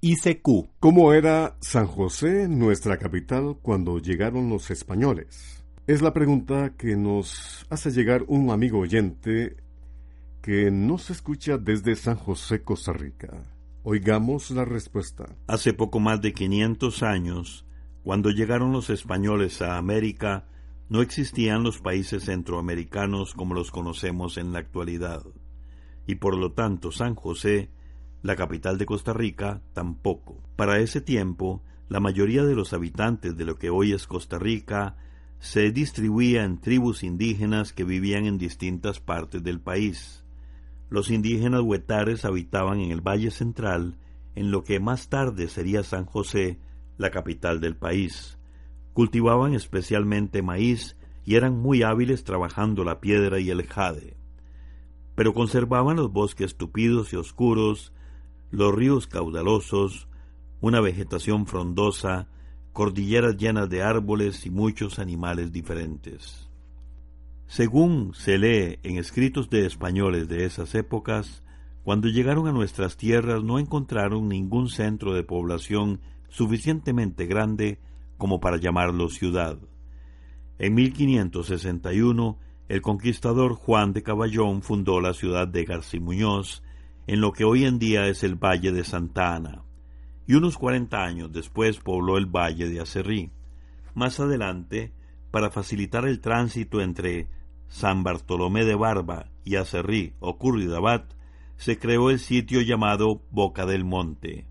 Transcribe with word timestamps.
ICQ. 0.00 0.78
¿Cómo 0.78 1.12
era 1.12 1.56
San 1.60 1.88
José, 1.88 2.46
nuestra 2.46 2.98
capital, 2.98 3.58
cuando 3.60 3.98
llegaron 3.98 4.48
los 4.48 4.70
españoles? 4.70 5.64
Es 5.88 6.02
la 6.02 6.12
pregunta 6.12 6.74
que 6.76 6.94
nos 6.94 7.66
hace 7.68 7.90
llegar 7.90 8.24
un 8.28 8.50
amigo 8.50 8.78
oyente 8.78 9.56
que 10.40 10.70
nos 10.70 11.10
escucha 11.10 11.58
desde 11.58 11.96
San 11.96 12.14
José, 12.14 12.62
Costa 12.62 12.92
Rica. 12.92 13.42
Oigamos 13.82 14.52
la 14.52 14.64
respuesta. 14.64 15.26
Hace 15.48 15.72
poco 15.72 15.98
más 15.98 16.22
de 16.22 16.32
500 16.32 17.02
años, 17.02 17.66
cuando 18.04 18.30
llegaron 18.30 18.70
los 18.70 18.90
españoles 18.90 19.62
a 19.62 19.78
América, 19.78 20.46
no 20.88 21.02
existían 21.02 21.64
los 21.64 21.80
países 21.80 22.26
centroamericanos 22.26 23.34
como 23.34 23.52
los 23.54 23.72
conocemos 23.72 24.38
en 24.38 24.52
la 24.52 24.60
actualidad, 24.60 25.24
y 26.06 26.14
por 26.14 26.36
lo 26.36 26.52
tanto 26.52 26.92
San 26.92 27.16
José, 27.16 27.70
la 28.28 28.36
capital 28.36 28.76
de 28.76 28.84
Costa 28.84 29.14
Rica, 29.14 29.62
tampoco. 29.72 30.36
Para 30.54 30.80
ese 30.80 31.00
tiempo, 31.00 31.62
la 31.88 31.98
mayoría 31.98 32.44
de 32.44 32.54
los 32.54 32.74
habitantes 32.74 33.38
de 33.38 33.46
lo 33.46 33.56
que 33.56 33.70
hoy 33.70 33.92
es 33.92 34.06
Costa 34.06 34.38
Rica 34.38 34.96
se 35.38 35.70
distribuía 35.72 36.44
en 36.44 36.60
tribus 36.60 37.04
indígenas 37.04 37.72
que 37.72 37.84
vivían 37.84 38.26
en 38.26 38.36
distintas 38.36 39.00
partes 39.00 39.42
del 39.42 39.60
país. 39.60 40.26
Los 40.90 41.10
indígenas 41.10 41.62
huetares 41.62 42.26
habitaban 42.26 42.80
en 42.80 42.90
el 42.90 43.00
Valle 43.00 43.30
Central, 43.30 43.96
en 44.34 44.50
lo 44.50 44.62
que 44.62 44.78
más 44.78 45.08
tarde 45.08 45.48
sería 45.48 45.82
San 45.82 46.04
José, 46.04 46.58
la 46.98 47.10
capital 47.10 47.62
del 47.62 47.76
país. 47.76 48.36
Cultivaban 48.92 49.54
especialmente 49.54 50.42
maíz 50.42 50.98
y 51.24 51.36
eran 51.36 51.56
muy 51.56 51.82
hábiles 51.82 52.24
trabajando 52.24 52.84
la 52.84 53.00
piedra 53.00 53.40
y 53.40 53.48
el 53.48 53.62
jade. 53.62 54.18
Pero 55.14 55.32
conservaban 55.32 55.96
los 55.96 56.12
bosques 56.12 56.58
tupidos 56.58 57.14
y 57.14 57.16
oscuros, 57.16 57.94
los 58.50 58.74
ríos 58.74 59.06
caudalosos, 59.06 60.08
una 60.60 60.80
vegetación 60.80 61.46
frondosa, 61.46 62.28
cordilleras 62.72 63.36
llenas 63.36 63.68
de 63.68 63.82
árboles 63.82 64.46
y 64.46 64.50
muchos 64.50 64.98
animales 64.98 65.52
diferentes. 65.52 66.48
Según 67.46 68.12
se 68.14 68.38
lee 68.38 68.78
en 68.82 68.98
escritos 68.98 69.48
de 69.50 69.66
españoles 69.66 70.28
de 70.28 70.44
esas 70.44 70.74
épocas, 70.74 71.42
cuando 71.82 72.08
llegaron 72.08 72.46
a 72.46 72.52
nuestras 72.52 72.96
tierras 72.96 73.42
no 73.42 73.58
encontraron 73.58 74.28
ningún 74.28 74.68
centro 74.68 75.14
de 75.14 75.22
población 75.22 76.00
suficientemente 76.28 77.26
grande 77.26 77.78
como 78.18 78.40
para 78.40 78.58
llamarlo 78.58 79.08
ciudad. 79.08 79.58
En 80.58 80.74
1561, 80.74 82.38
el 82.68 82.82
conquistador 82.82 83.54
Juan 83.54 83.94
de 83.94 84.02
Caballón 84.02 84.60
fundó 84.60 85.00
la 85.00 85.14
ciudad 85.14 85.48
de 85.48 85.64
Garcimuñoz, 85.64 86.62
en 87.08 87.22
lo 87.22 87.32
que 87.32 87.44
hoy 87.44 87.64
en 87.64 87.78
día 87.78 88.06
es 88.06 88.22
el 88.22 88.34
Valle 88.34 88.70
de 88.70 88.84
Santa 88.84 89.34
Ana, 89.34 89.64
y 90.26 90.34
unos 90.34 90.58
cuarenta 90.58 91.04
años 91.04 91.32
después 91.32 91.78
pobló 91.78 92.18
el 92.18 92.26
Valle 92.26 92.68
de 92.68 92.80
Acerrí. 92.80 93.30
Más 93.94 94.20
adelante, 94.20 94.92
para 95.30 95.50
facilitar 95.50 96.06
el 96.06 96.20
tránsito 96.20 96.82
entre 96.82 97.26
San 97.66 98.02
Bartolomé 98.04 98.66
de 98.66 98.74
Barba 98.74 99.30
y 99.42 99.56
Acerrí 99.56 100.12
o 100.20 100.36
Curridabat, 100.36 101.14
se 101.56 101.78
creó 101.78 102.10
el 102.10 102.18
sitio 102.18 102.60
llamado 102.60 103.22
Boca 103.30 103.64
del 103.64 103.86
Monte. 103.86 104.46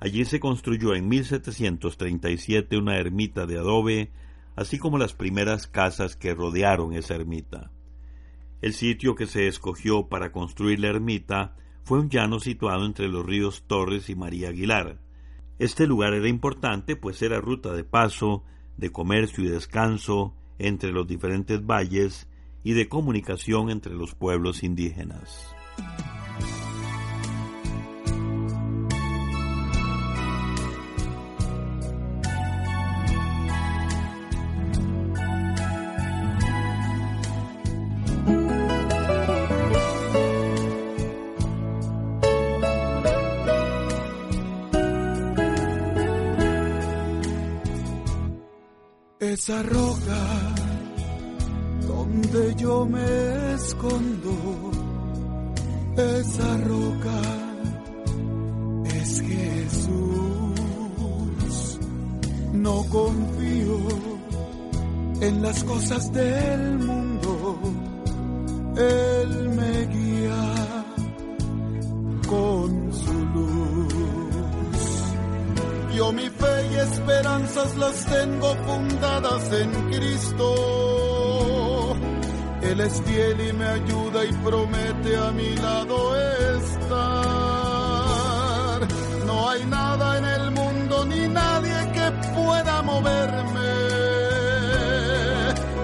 Allí 0.00 0.24
se 0.24 0.40
construyó 0.40 0.96
en 0.96 1.06
1737 1.06 2.76
una 2.76 2.96
ermita 2.96 3.46
de 3.46 3.56
adobe, 3.56 4.10
así 4.56 4.80
como 4.80 4.98
las 4.98 5.14
primeras 5.14 5.68
casas 5.68 6.16
que 6.16 6.34
rodearon 6.34 6.92
esa 6.92 7.14
ermita. 7.14 7.70
El 8.62 8.72
sitio 8.72 9.14
que 9.14 9.26
se 9.26 9.46
escogió 9.46 10.08
para 10.08 10.32
construir 10.32 10.80
la 10.80 10.88
ermita 10.88 11.54
fue 11.84 12.00
un 12.00 12.08
llano 12.08 12.40
situado 12.40 12.86
entre 12.86 13.08
los 13.08 13.24
ríos 13.24 13.64
Torres 13.66 14.08
y 14.08 14.16
María 14.16 14.48
Aguilar. 14.48 14.98
Este 15.58 15.86
lugar 15.86 16.14
era 16.14 16.28
importante 16.28 16.96
pues 16.96 17.22
era 17.22 17.40
ruta 17.40 17.72
de 17.72 17.84
paso, 17.84 18.42
de 18.76 18.90
comercio 18.90 19.44
y 19.44 19.48
descanso 19.48 20.34
entre 20.58 20.92
los 20.92 21.06
diferentes 21.06 21.64
valles 21.64 22.28
y 22.64 22.72
de 22.72 22.88
comunicación 22.88 23.70
entre 23.70 23.94
los 23.94 24.14
pueblos 24.14 24.62
indígenas. 24.62 25.54
No 62.64 62.82
confío 62.88 63.78
en 65.20 65.42
las 65.42 65.62
cosas 65.64 66.10
del 66.14 66.78
mundo, 66.78 67.58
Él 68.74 69.50
me 69.50 69.86
guía 69.94 70.74
con 72.26 72.90
su 72.90 73.12
luz. 73.34 73.92
Yo 75.94 76.10
mi 76.12 76.22
y 76.22 76.76
esperanzas 76.88 77.76
las 77.76 78.06
tengo 78.06 78.54
fundadas 78.66 79.52
en 79.52 79.70
Cristo. 79.90 80.46
Él 82.62 82.80
es 82.80 83.02
fiel 83.02 83.40
y 83.46 83.52
me 83.52 83.66
ayuda 83.66 84.24
y 84.24 84.32
promete 84.42 85.16
a 85.18 85.30
mi 85.32 85.54
lado 85.56 86.16
estar. 86.56 87.04
No 89.26 89.50
hay 89.50 89.66
nada 89.66 90.03
moverme. 92.84 93.74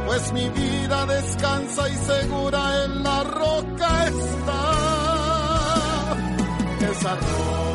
Pues 0.06 0.32
mi 0.32 0.48
vida 0.48 1.06
descansa 1.06 1.88
y 1.88 1.94
segura 1.94 2.84
en 2.84 3.02
la 3.02 3.24
roca 3.24 4.06
está. 4.06 4.62
Esa 6.90 7.14
roca 7.14 7.69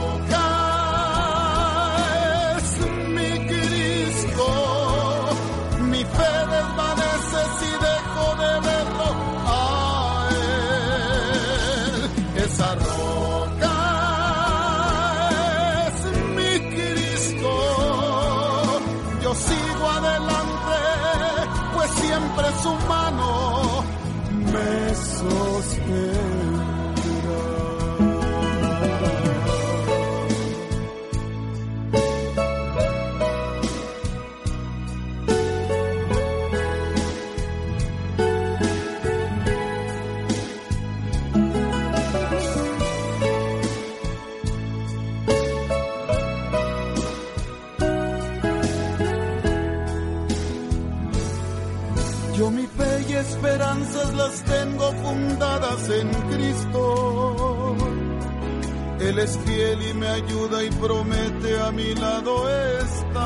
mi 61.76 61.94
lado 61.96 62.50
estar. 62.80 63.26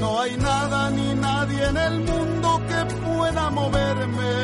No 0.00 0.20
hay 0.20 0.36
nada 0.36 0.90
ni 0.90 1.14
nadie 1.14 1.64
en 1.72 1.76
el 1.76 2.00
mundo 2.00 2.60
que 2.68 2.84
pueda 3.06 3.50
moverme, 3.50 4.34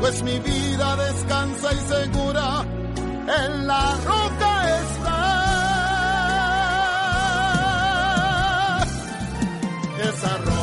pues 0.00 0.22
mi 0.22 0.38
vida 0.38 0.96
descansa 0.96 1.72
y 1.72 1.80
segura 1.94 2.64
en 3.42 3.66
la 3.66 3.96
roca 4.04 4.78
está. 4.80 5.18
Esa 10.08 10.36
roca 10.38 10.61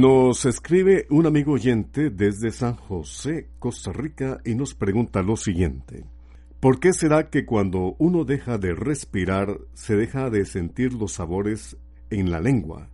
Nos 0.00 0.44
escribe 0.44 1.08
un 1.10 1.26
amigo 1.26 1.54
oyente 1.54 2.10
desde 2.10 2.52
San 2.52 2.76
José, 2.76 3.50
Costa 3.58 3.92
Rica, 3.92 4.38
y 4.44 4.54
nos 4.54 4.72
pregunta 4.76 5.22
lo 5.22 5.36
siguiente. 5.36 6.04
¿Por 6.60 6.78
qué 6.78 6.92
será 6.92 7.30
que 7.30 7.44
cuando 7.44 7.96
uno 7.98 8.24
deja 8.24 8.58
de 8.58 8.76
respirar 8.76 9.58
se 9.74 9.96
deja 9.96 10.30
de 10.30 10.44
sentir 10.44 10.92
los 10.92 11.14
sabores 11.14 11.76
en 12.10 12.30
la 12.30 12.38
lengua? 12.38 12.90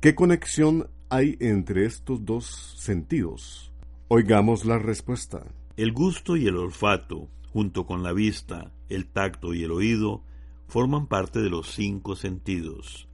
¿Qué 0.00 0.16
conexión 0.16 0.90
hay 1.10 1.36
entre 1.38 1.86
estos 1.86 2.24
dos 2.24 2.74
sentidos? 2.76 3.72
Oigamos 4.08 4.64
la 4.64 4.80
respuesta. 4.80 5.46
El 5.76 5.92
gusto 5.92 6.36
y 6.36 6.48
el 6.48 6.56
olfato, 6.56 7.28
junto 7.52 7.86
con 7.86 8.02
la 8.02 8.12
vista, 8.12 8.72
el 8.88 9.06
tacto 9.06 9.54
y 9.54 9.62
el 9.62 9.70
oído, 9.70 10.24
forman 10.66 11.06
parte 11.06 11.40
de 11.40 11.50
los 11.50 11.70
cinco 11.70 12.16
sentidos. 12.16 13.06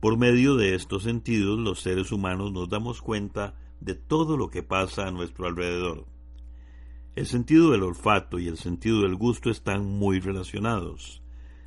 Por 0.00 0.16
medio 0.16 0.54
de 0.54 0.76
estos 0.76 1.02
sentidos 1.02 1.58
los 1.58 1.80
seres 1.80 2.12
humanos 2.12 2.52
nos 2.52 2.68
damos 2.68 3.02
cuenta 3.02 3.54
de 3.80 3.94
todo 3.94 4.36
lo 4.36 4.48
que 4.48 4.62
pasa 4.62 5.08
a 5.08 5.10
nuestro 5.10 5.46
alrededor. 5.46 6.06
El 7.16 7.26
sentido 7.26 7.72
del 7.72 7.82
olfato 7.82 8.38
y 8.38 8.46
el 8.46 8.58
sentido 8.58 9.02
del 9.02 9.16
gusto 9.16 9.50
están 9.50 9.84
muy 9.84 10.20
relacionados. 10.20 11.20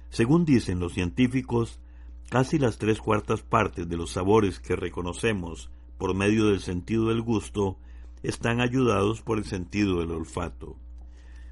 Según 0.09 0.45
dicen 0.45 0.79
los 0.79 0.93
científicos, 0.93 1.81
casi 2.29 2.57
las 2.57 2.77
tres 2.77 2.99
cuartas 2.99 3.41
partes 3.41 3.89
de 3.89 3.97
los 3.97 4.11
sabores 4.11 4.61
que 4.61 4.77
reconocemos 4.77 5.69
por 5.97 6.15
medio 6.15 6.45
del 6.45 6.61
sentido 6.61 7.09
del 7.09 7.21
gusto 7.21 7.77
están 8.23 8.61
ayudados 8.61 9.21
por 9.21 9.39
el 9.39 9.43
sentido 9.43 9.99
del 9.99 10.11
olfato. 10.11 10.77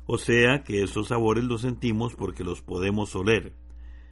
O 0.06 0.18
sea 0.18 0.64
que 0.64 0.82
esos 0.82 1.10
sabores 1.10 1.44
los 1.44 1.62
sentimos 1.62 2.16
porque 2.16 2.46
los 2.46 2.62
podemos 2.62 3.16
oler. 3.16 3.54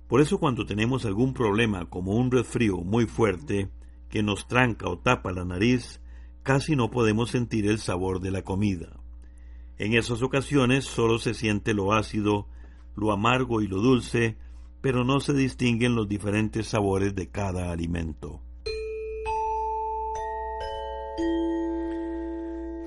Por 0.08 0.22
eso 0.22 0.40
cuando 0.40 0.66
tenemos 0.66 1.06
algún 1.06 1.34
problema 1.34 1.90
como 1.90 2.16
un 2.16 2.32
resfrío 2.32 2.78
muy 2.78 3.06
fuerte 3.06 3.70
que 4.10 4.24
nos 4.24 4.48
tranca 4.48 4.88
o 4.88 4.98
tapa 4.98 5.34
la 5.34 5.44
nariz, 5.44 6.02
casi 6.44 6.78
no 6.78 6.90
podemos 6.90 7.32
sentir 7.32 7.68
el 7.68 7.78
sabor 7.78 8.22
de 8.22 8.32
la 8.32 8.42
comida. 8.42 9.00
En 9.78 9.94
esas 9.94 10.22
ocasiones 10.22 10.86
solo 10.86 11.20
se 11.20 11.34
siente 11.34 11.74
lo 11.74 11.94
ácido, 11.94 12.48
lo 12.96 13.12
amargo 13.12 13.62
y 13.62 13.68
lo 13.68 13.82
dulce, 13.82 14.38
pero 14.82 15.04
no 15.04 15.20
se 15.20 15.34
distinguen 15.34 15.94
los 15.94 16.08
diferentes 16.08 16.68
sabores 16.68 17.14
de 17.14 17.28
cada 17.30 17.72
alimento. 17.72 18.42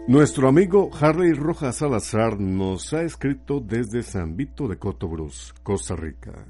Nuestro 0.09 0.49
amigo 0.49 0.91
Harley 0.99 1.35
Rojas 1.35 1.77
Salazar 1.77 2.41
nos 2.41 2.93
ha 2.95 3.03
escrito 3.03 3.61
desde 3.61 4.03
San 4.03 4.37
Vito 4.37 4.67
de 4.67 4.79
Cotobruz, 4.79 5.55
Costa 5.63 5.95
Rica. 5.95 6.47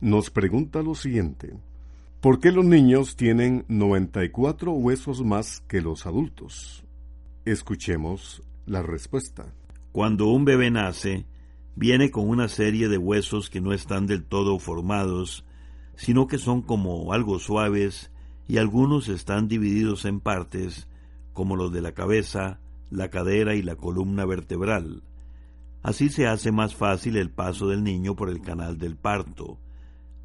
Nos 0.00 0.28
pregunta 0.28 0.82
lo 0.82 0.94
siguiente. 0.94 1.54
¿Por 2.20 2.38
qué 2.38 2.52
los 2.52 2.66
niños 2.66 3.16
tienen 3.16 3.64
94 3.68 4.72
huesos 4.72 5.24
más 5.24 5.60
que 5.68 5.80
los 5.80 6.04
adultos? 6.04 6.84
Escuchemos 7.46 8.42
la 8.66 8.82
respuesta. 8.82 9.54
Cuando 9.92 10.26
un 10.26 10.44
bebé 10.44 10.70
nace, 10.70 11.24
viene 11.76 12.10
con 12.10 12.28
una 12.28 12.48
serie 12.48 12.88
de 12.88 12.98
huesos 12.98 13.48
que 13.48 13.62
no 13.62 13.72
están 13.72 14.06
del 14.06 14.24
todo 14.24 14.58
formados, 14.58 15.46
sino 15.94 16.26
que 16.26 16.36
son 16.36 16.60
como 16.60 17.14
algo 17.14 17.38
suaves 17.38 18.10
y 18.46 18.58
algunos 18.58 19.08
están 19.08 19.48
divididos 19.48 20.04
en 20.04 20.20
partes, 20.20 20.88
como 21.32 21.56
los 21.56 21.72
de 21.72 21.80
la 21.80 21.92
cabeza, 21.92 22.60
la 22.90 23.08
cadera 23.08 23.54
y 23.54 23.62
la 23.62 23.76
columna 23.76 24.26
vertebral. 24.26 25.02
Así 25.82 26.10
se 26.10 26.26
hace 26.26 26.52
más 26.52 26.74
fácil 26.74 27.16
el 27.16 27.30
paso 27.30 27.68
del 27.68 27.82
niño 27.82 28.14
por 28.14 28.28
el 28.28 28.42
canal 28.42 28.76
del 28.76 28.96
parto. 28.96 29.58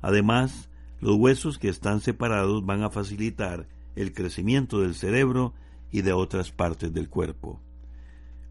Además, 0.02 0.70
los 1.00 1.16
huesos 1.16 1.58
que 1.58 1.70
están 1.70 2.02
separados 2.02 2.66
van 2.66 2.84
a 2.84 2.90
facilitar 2.90 3.68
el 3.96 4.14
crecimiento 4.14 4.82
del 4.82 4.96
cerebro 4.96 5.54
y 5.92 6.02
de 6.02 6.14
otras 6.14 6.52
partes 6.52 6.94
del 6.94 7.10
cuerpo. 7.10 7.60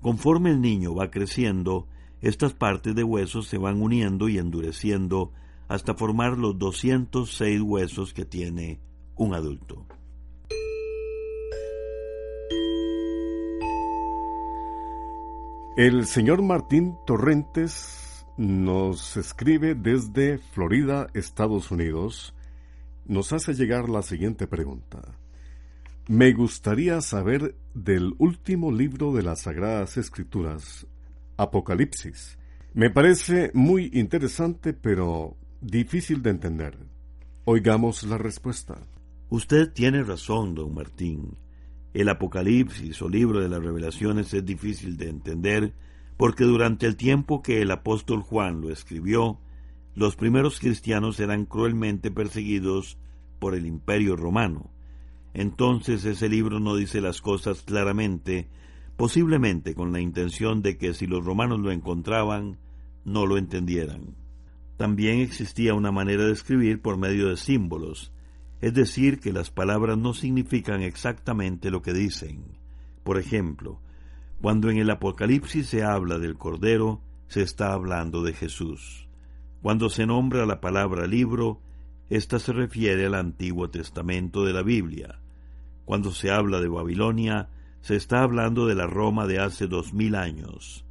Conforme 0.00 0.50
el 0.50 0.60
niño 0.60 0.94
va 0.94 1.10
creciendo, 1.10 1.86
estas 2.20 2.52
partes 2.52 2.94
de 2.94 3.04
huesos 3.04 3.46
se 3.46 3.58
van 3.58 3.80
uniendo 3.80 4.28
y 4.28 4.38
endureciendo 4.38 5.32
hasta 5.68 5.94
formar 5.94 6.36
los 6.36 6.58
206 6.58 7.60
huesos 7.60 8.12
que 8.12 8.24
tiene 8.24 8.80
un 9.16 9.34
adulto. 9.34 9.86
El 15.76 16.06
señor 16.06 16.42
Martín 16.42 16.96
Torrentes 17.06 17.99
nos 18.40 19.18
escribe 19.18 19.74
desde 19.74 20.38
Florida, 20.38 21.08
Estados 21.12 21.70
Unidos. 21.70 22.34
Nos 23.04 23.34
hace 23.34 23.52
llegar 23.52 23.90
la 23.90 24.00
siguiente 24.00 24.46
pregunta. 24.46 25.02
Me 26.08 26.32
gustaría 26.32 27.02
saber 27.02 27.54
del 27.74 28.14
último 28.16 28.72
libro 28.72 29.12
de 29.12 29.24
las 29.24 29.42
Sagradas 29.42 29.98
Escrituras, 29.98 30.86
Apocalipsis. 31.36 32.38
Me 32.72 32.88
parece 32.88 33.50
muy 33.52 33.90
interesante, 33.92 34.72
pero 34.72 35.36
difícil 35.60 36.22
de 36.22 36.30
entender. 36.30 36.78
Oigamos 37.44 38.04
la 38.04 38.16
respuesta. 38.16 38.78
Usted 39.28 39.70
tiene 39.70 40.02
razón, 40.02 40.54
don 40.54 40.72
Martín. 40.72 41.36
El 41.92 42.08
Apocalipsis 42.08 43.02
o 43.02 43.08
libro 43.10 43.42
de 43.42 43.50
las 43.50 43.62
revelaciones 43.62 44.32
es 44.32 44.46
difícil 44.46 44.96
de 44.96 45.10
entender 45.10 45.74
porque 46.20 46.44
durante 46.44 46.84
el 46.84 46.96
tiempo 46.96 47.40
que 47.40 47.62
el 47.62 47.70
apóstol 47.70 48.20
Juan 48.20 48.60
lo 48.60 48.70
escribió, 48.70 49.38
los 49.94 50.16
primeros 50.16 50.60
cristianos 50.60 51.18
eran 51.18 51.46
cruelmente 51.46 52.10
perseguidos 52.10 52.98
por 53.38 53.54
el 53.54 53.64
imperio 53.64 54.16
romano. 54.16 54.70
Entonces 55.32 56.04
ese 56.04 56.28
libro 56.28 56.60
no 56.60 56.76
dice 56.76 57.00
las 57.00 57.22
cosas 57.22 57.62
claramente, 57.62 58.50
posiblemente 58.98 59.74
con 59.74 59.94
la 59.94 60.00
intención 60.02 60.60
de 60.60 60.76
que 60.76 60.92
si 60.92 61.06
los 61.06 61.24
romanos 61.24 61.58
lo 61.60 61.72
encontraban, 61.72 62.58
no 63.06 63.24
lo 63.24 63.38
entendieran. 63.38 64.14
También 64.76 65.20
existía 65.20 65.72
una 65.72 65.90
manera 65.90 66.26
de 66.26 66.32
escribir 66.32 66.82
por 66.82 66.98
medio 66.98 67.28
de 67.28 67.38
símbolos, 67.38 68.12
es 68.60 68.74
decir, 68.74 69.20
que 69.20 69.32
las 69.32 69.50
palabras 69.50 69.96
no 69.96 70.12
significan 70.12 70.82
exactamente 70.82 71.70
lo 71.70 71.80
que 71.80 71.94
dicen. 71.94 72.44
Por 73.04 73.16
ejemplo, 73.16 73.80
cuando 74.40 74.70
en 74.70 74.78
el 74.78 74.88
Apocalipsis 74.88 75.68
se 75.68 75.84
habla 75.84 76.18
del 76.18 76.38
Cordero, 76.38 77.02
se 77.28 77.42
está 77.42 77.74
hablando 77.74 78.22
de 78.22 78.32
Jesús. 78.32 79.06
Cuando 79.60 79.90
se 79.90 80.06
nombra 80.06 80.46
la 80.46 80.62
palabra 80.62 81.06
libro, 81.06 81.60
ésta 82.08 82.38
se 82.38 82.54
refiere 82.54 83.04
al 83.04 83.14
Antiguo 83.14 83.68
Testamento 83.68 84.44
de 84.44 84.54
la 84.54 84.62
Biblia. 84.62 85.20
Cuando 85.84 86.10
se 86.12 86.30
habla 86.30 86.60
de 86.60 86.68
Babilonia, 86.68 87.50
se 87.82 87.96
está 87.96 88.22
hablando 88.22 88.66
de 88.66 88.74
la 88.74 88.86
Roma 88.86 89.26
de 89.26 89.40
hace 89.40 89.66
dos 89.66 89.92
mil 89.92 90.14
años. 90.14 90.86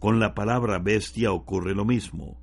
Con 0.00 0.18
la 0.18 0.34
palabra 0.34 0.80
bestia 0.80 1.30
ocurre 1.30 1.74
lo 1.74 1.84
mismo. 1.84 2.36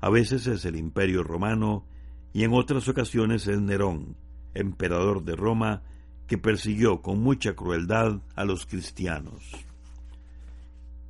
A 0.00 0.10
veces 0.10 0.46
es 0.46 0.64
el 0.64 0.76
Imperio 0.76 1.24
Romano 1.24 1.84
y 2.32 2.44
en 2.44 2.52
otras 2.52 2.86
ocasiones 2.86 3.48
es 3.48 3.60
Nerón, 3.60 4.14
emperador 4.54 5.24
de 5.24 5.34
Roma, 5.34 5.82
que 6.28 6.38
persiguió 6.38 7.02
con 7.02 7.20
mucha 7.20 7.54
crueldad 7.54 8.20
a 8.36 8.44
los 8.44 8.64
cristianos. 8.64 9.67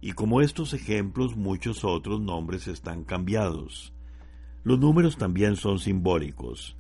Y 0.01 0.13
como 0.13 0.41
estos 0.41 0.75
ejemplos, 0.75 1.37
muchos 1.37 1.85
otros 1.85 2.21
nombres 2.21 2.69
están 2.69 3.05
cambiados. 3.05 3.93
Los 4.63 4.79
números 4.79 5.17
también 5.17 5.57
son 5.57 5.79
simbólicos. 5.79 6.77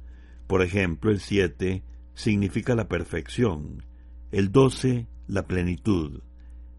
Por 0.46 0.62
ejemplo, 0.62 1.10
el 1.10 1.20
7 1.20 1.82
significa 2.14 2.74
la 2.74 2.88
perfección, 2.88 3.84
el 4.30 4.50
12 4.50 5.06
la 5.26 5.46
plenitud, 5.46 6.20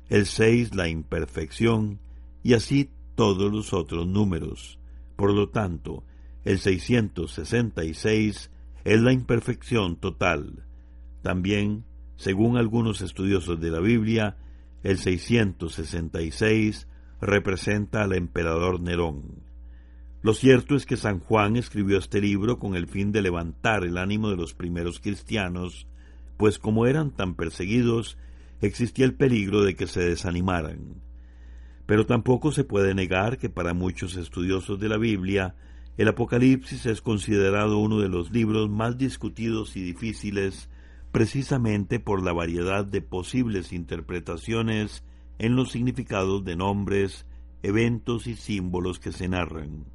el 0.10 0.26
6 0.26 0.76
la 0.76 0.90
imperfección 0.90 2.00
y 2.44 2.54
así 2.54 2.90
todos 3.16 3.52
los 3.52 3.74
otros 3.74 4.08
números. 4.08 4.80
Por 5.16 5.34
lo 5.34 5.50
tanto, 5.50 6.04
el 6.46 6.60
666 6.60 8.52
es 8.86 9.02
la 9.02 9.12
imperfección 9.14 9.98
total. 9.98 10.66
También, 11.22 11.86
según 12.16 12.58
algunos 12.58 13.02
estudiosos 13.02 13.60
de 13.60 13.70
la 13.72 13.80
Biblia, 13.80 14.38
el 14.84 14.98
666 14.98 16.88
representa 17.22 18.04
al 18.04 18.14
emperador 18.14 18.80
Nerón. 18.80 19.44
Lo 20.22 20.34
cierto 20.34 20.76
es 20.76 20.86
que 20.86 20.98
San 20.98 21.20
Juan 21.20 21.56
escribió 21.56 21.98
este 21.98 22.22
libro 22.22 22.60
con 22.60 22.76
el 22.76 22.88
fin 22.88 23.12
de 23.12 23.22
levantar 23.22 23.84
el 23.86 23.98
ánimo 23.98 24.30
de 24.30 24.36
los 24.36 24.54
primeros 24.54 25.00
cristianos, 25.00 25.88
pues 26.38 26.60
como 26.60 26.86
eran 26.88 27.12
tan 27.12 27.36
perseguidos, 27.36 28.18
existía 28.62 29.06
el 29.06 29.14
peligro 29.14 29.64
de 29.64 29.76
que 29.76 29.88
se 29.88 30.02
desanimaran. 30.02 31.02
Pero 31.86 32.06
tampoco 32.06 32.52
se 32.52 32.64
puede 32.64 32.94
negar 32.94 33.38
que 33.38 33.50
para 33.50 33.74
muchos 33.74 34.16
estudiosos 34.16 34.80
de 34.80 34.90
la 34.90 34.98
Biblia, 34.98 35.56
el 35.98 36.08
Apocalipsis 36.08 36.86
es 36.86 37.02
considerado 37.02 37.78
uno 37.78 38.00
de 38.00 38.10
los 38.10 38.32
libros 38.32 38.70
más 38.70 38.98
discutidos 38.98 39.76
y 39.76 39.82
difíciles 39.82 40.70
precisamente 41.12 42.00
por 42.00 42.24
la 42.24 42.34
variedad 42.34 42.86
de 42.86 43.02
posibles 43.02 43.74
interpretaciones 43.74 45.04
en 45.38 45.56
los 45.56 45.72
significados 45.72 46.44
de 46.44 46.56
nombres, 46.56 47.26
eventos 47.64 48.28
y 48.28 48.36
símbolos 48.36 49.00
que 49.00 49.12
se 49.12 49.28
narran 49.28 49.86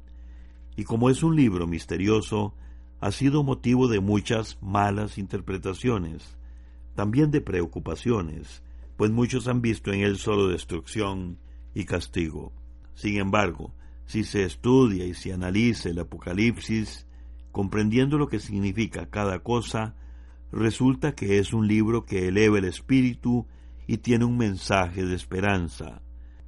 y 0.75 0.83
como 0.83 1.09
es 1.09 1.23
un 1.23 1.35
libro 1.35 1.67
misterioso, 1.67 2.53
ha 2.99 3.11
sido 3.11 3.43
motivo 3.43 3.87
de 3.87 3.99
muchas 3.99 4.57
malas 4.61 5.17
interpretaciones, 5.17 6.37
también 6.95 7.31
de 7.31 7.41
preocupaciones, 7.41 8.61
pues 8.97 9.11
muchos 9.11 9.47
han 9.47 9.61
visto 9.61 9.91
en 9.91 10.01
él 10.01 10.17
solo 10.17 10.47
destrucción 10.47 11.37
y 11.73 11.85
castigo. 11.85 12.51
Sin 12.93 13.17
embargo, 13.17 13.73
si 14.05 14.23
se 14.23 14.43
estudia 14.43 15.05
y 15.05 15.13
se 15.13 15.33
analiza 15.33 15.89
el 15.89 15.99
Apocalipsis, 15.99 17.05
comprendiendo 17.51 18.17
lo 18.17 18.27
que 18.27 18.39
significa 18.39 19.09
cada 19.09 19.39
cosa, 19.39 19.95
resulta 20.55 21.13
que 21.13 21.37
es 21.37 21.51
un 21.53 21.67
libro 21.67 22.05
que 22.05 22.29
eleva 22.29 22.57
el 22.59 22.65
espíritu 22.65 23.45
y 23.87 23.97
tiene 23.97 24.23
un 24.23 24.37
mensaje 24.37 25.05
de 25.05 25.13
esperanza, 25.13 26.01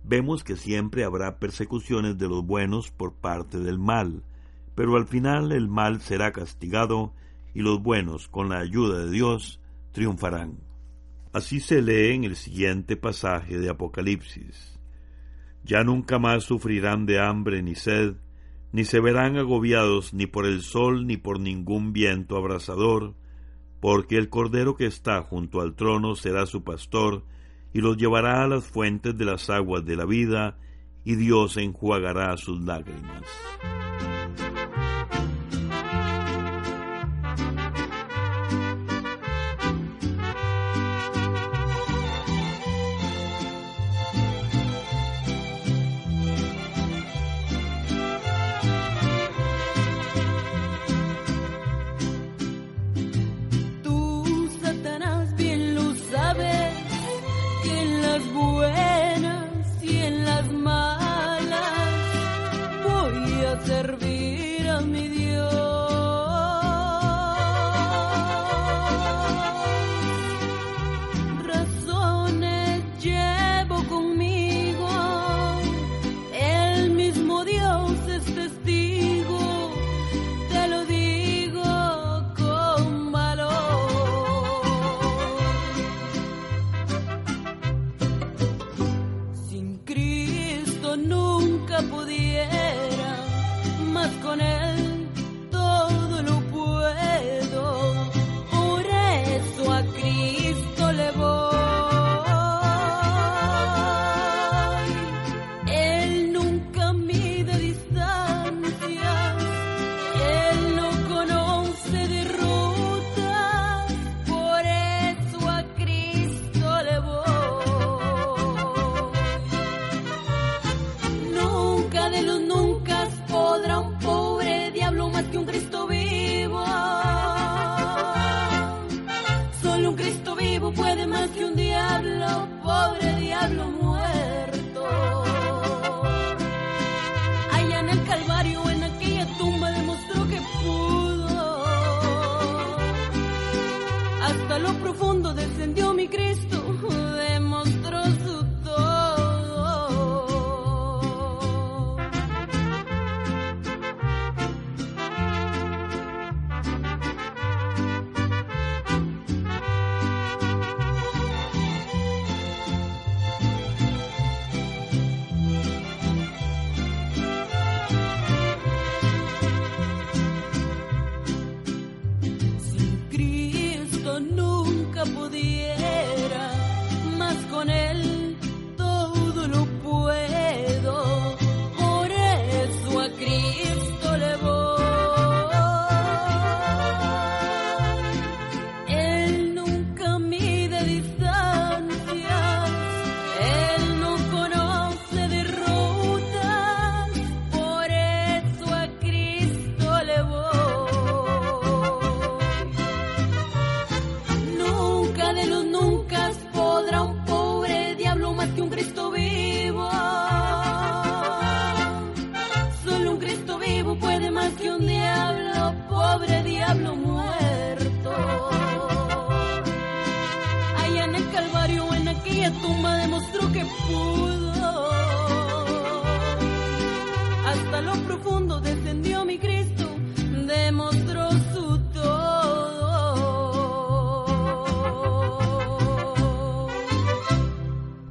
vemos 0.04 0.46
que 0.46 0.56
siempre 0.56 1.04
habrá 1.04 1.40
persecuciones 1.40 2.18
de 2.18 2.30
los 2.30 2.46
buenos 2.46 2.90
por 2.90 3.14
parte 3.14 3.60
del 3.60 3.78
mal, 3.78 4.24
pero 4.76 4.96
al 4.96 5.08
final 5.08 5.52
el 5.52 5.68
mal 5.68 6.00
será 6.00 6.32
castigado 6.32 7.14
y 7.54 7.62
los 7.62 7.84
buenos, 7.84 8.30
con 8.30 8.50
la 8.50 8.60
ayuda 8.60 9.00
de 9.00 9.12
Dios, 9.12 9.60
triunfarán. 9.92 10.60
Así 11.34 11.60
se 11.60 11.82
lee 11.82 12.16
en 12.16 12.24
el 12.24 12.38
siguiente 12.38 12.96
pasaje 12.96 13.58
de 13.58 13.70
Apocalipsis. 13.70 14.80
Ya 15.66 15.84
nunca 15.84 16.18
más 16.18 16.46
sufrirán 16.46 17.06
de 17.06 17.20
hambre 17.20 17.62
ni 17.62 17.76
sed, 17.76 18.16
ni 18.72 18.86
se 18.86 19.02
verán 19.02 19.38
agobiados 19.38 20.14
ni 20.14 20.28
por 20.28 20.46
el 20.46 20.62
sol 20.62 21.06
ni 21.06 21.18
por 21.18 21.42
ningún 21.42 21.92
viento 21.92 22.38
abrasador, 22.38 23.16
porque 23.80 24.18
el 24.18 24.30
Cordero 24.30 24.76
que 24.76 24.86
está 24.86 25.22
junto 25.22 25.62
al 25.62 25.76
trono 25.76 26.16
será 26.16 26.46
su 26.46 26.64
pastor, 26.64 27.24
y 27.74 27.82
los 27.82 27.98
llevará 27.98 28.44
a 28.44 28.48
las 28.48 28.66
fuentes 28.66 29.18
de 29.18 29.26
las 29.26 29.50
aguas 29.50 29.86
de 29.86 29.96
la 29.96 30.06
vida, 30.06 30.58
y 31.04 31.16
Dios 31.16 31.58
enjuagará 31.58 32.36
sus 32.38 32.62
lágrimas. 32.62 33.24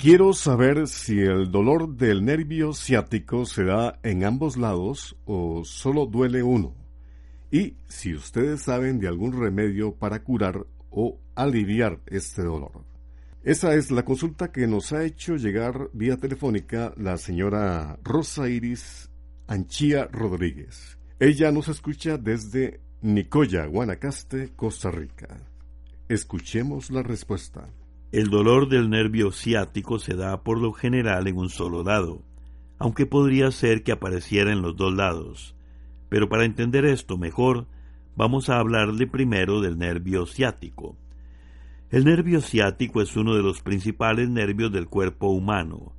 Quiero 0.07 0.33
saber 0.35 0.87
si 0.87 1.19
el 1.19 1.51
dolor 1.51 1.97
del 1.97 2.25
nervio 2.25 2.73
ciático 2.75 3.45
se 3.45 3.65
da 3.65 3.99
en 4.05 4.23
ambos 4.23 4.57
lados 4.57 5.17
o 5.25 5.65
solo 5.65 6.07
duele 6.07 6.45
uno. 6.45 6.77
Y 7.51 7.75
si 7.89 8.15
ustedes 8.15 8.63
saben 8.63 9.01
de 9.01 9.09
algún 9.09 9.33
remedio 9.33 9.97
para 9.97 10.23
curar 10.23 10.65
o 10.91 11.19
aliviar 11.35 12.03
este 12.07 12.43
dolor. 12.43 12.85
Esa 13.43 13.75
es 13.75 13.91
la 13.91 14.05
consulta 14.05 14.53
que 14.53 14.69
nos 14.69 14.93
ha 14.93 15.03
hecho 15.03 15.35
llegar 15.35 15.91
vía 15.93 16.17
telefónica 16.17 16.95
la 16.97 17.19
señora 17.19 17.99
Rosa 18.05 18.49
Iris 18.49 19.11
Anchía 19.49 20.07
Rodríguez. 20.07 20.99
Ella 21.19 21.51
nos 21.51 21.67
escucha 21.67 22.17
desde 22.17 22.79
Nicoya, 23.03 23.67
Guanacaste, 23.67 24.53
Costa 24.55 24.93
Rica. 24.93 25.37
Escuchemos 26.09 26.93
la 26.93 27.03
respuesta. 27.03 27.69
El 28.17 28.31
dolor 28.31 28.71
del 28.71 28.89
nervio 28.89 29.31
ciático 29.31 29.99
se 29.99 30.15
da 30.15 30.43
por 30.43 30.59
lo 30.59 30.73
general 30.73 31.27
en 31.27 31.37
un 31.37 31.51
solo 31.51 31.85
lado, 31.85 32.23
aunque 32.79 33.05
podría 33.05 33.51
ser 33.51 33.83
que 33.83 33.93
apareciera 33.93 34.53
en 34.53 34.63
los 34.63 34.75
dos 34.75 34.95
lados. 34.95 35.55
Pero 36.09 36.27
para 36.27 36.47
entender 36.47 36.87
esto 36.87 37.19
mejor, 37.19 37.67
vamos 38.17 38.49
a 38.49 38.59
hablarle 38.59 39.07
primero 39.07 39.61
del 39.61 39.77
nervio 39.77 40.25
ciático. 40.25 40.97
El 41.91 42.07
nervio 42.07 42.41
ciático 42.41 43.03
es 43.03 43.15
uno 43.19 43.35
de 43.35 43.43
los 43.43 43.61
principales 43.61 44.31
nervios 44.31 44.73
del 44.73 44.89
cuerpo 44.89 45.29
humano. 45.29 45.93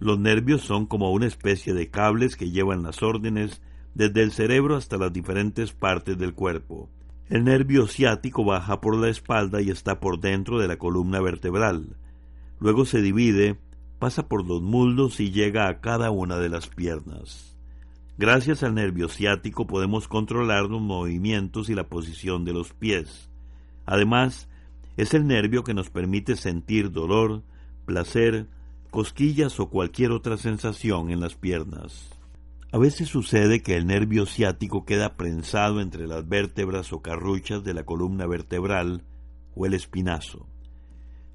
Los 0.00 0.18
nervios 0.18 0.62
son 0.62 0.86
como 0.86 1.12
una 1.12 1.28
especie 1.28 1.74
de 1.74 1.90
cables 1.90 2.34
que 2.34 2.50
llevan 2.50 2.82
las 2.82 3.04
órdenes 3.04 3.62
desde 3.94 4.24
el 4.24 4.32
cerebro 4.32 4.74
hasta 4.74 4.96
las 4.96 5.12
diferentes 5.12 5.70
partes 5.72 6.18
del 6.18 6.34
cuerpo. 6.34 6.90
El 7.28 7.44
nervio 7.44 7.86
ciático 7.86 8.44
baja 8.44 8.80
por 8.80 8.96
la 8.96 9.08
espalda 9.08 9.60
y 9.60 9.70
está 9.70 10.00
por 10.00 10.20
dentro 10.20 10.58
de 10.58 10.68
la 10.68 10.76
columna 10.76 11.20
vertebral. 11.20 11.96
Luego 12.60 12.84
se 12.84 13.00
divide, 13.00 13.58
pasa 13.98 14.28
por 14.28 14.46
los 14.46 14.60
muslos 14.60 15.20
y 15.20 15.30
llega 15.30 15.68
a 15.68 15.80
cada 15.80 16.10
una 16.10 16.36
de 16.38 16.48
las 16.48 16.68
piernas. 16.68 17.56
Gracias 18.18 18.62
al 18.62 18.74
nervio 18.74 19.08
ciático 19.08 19.66
podemos 19.66 20.06
controlar 20.06 20.64
los 20.64 20.80
movimientos 20.80 21.70
y 21.70 21.74
la 21.74 21.88
posición 21.88 22.44
de 22.44 22.52
los 22.52 22.72
pies. 22.72 23.30
Además, 23.86 24.48
es 24.96 25.14
el 25.14 25.26
nervio 25.26 25.64
que 25.64 25.74
nos 25.74 25.88
permite 25.88 26.36
sentir 26.36 26.92
dolor, 26.92 27.42
placer, 27.86 28.46
cosquillas 28.90 29.58
o 29.58 29.70
cualquier 29.70 30.12
otra 30.12 30.36
sensación 30.36 31.10
en 31.10 31.20
las 31.20 31.34
piernas. 31.34 32.10
A 32.74 32.78
veces 32.78 33.10
sucede 33.10 33.62
que 33.62 33.76
el 33.76 33.86
nervio 33.86 34.24
ciático 34.24 34.86
queda 34.86 35.18
prensado 35.18 35.82
entre 35.82 36.06
las 36.06 36.26
vértebras 36.26 36.90
o 36.94 37.02
carruchas 37.02 37.62
de 37.64 37.74
la 37.74 37.84
columna 37.84 38.26
vertebral 38.26 39.04
o 39.54 39.66
el 39.66 39.74
espinazo. 39.74 40.46